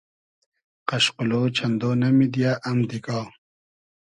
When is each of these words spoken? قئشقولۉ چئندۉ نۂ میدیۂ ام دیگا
قئشقولۉ 0.87 1.31
چئندۉ 1.55 1.81
نۂ 2.01 2.09
میدیۂ 2.17 2.51
ام 2.69 2.79
دیگا 2.89 3.19